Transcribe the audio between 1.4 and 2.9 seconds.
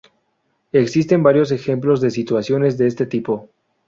ejemplos de situaciones de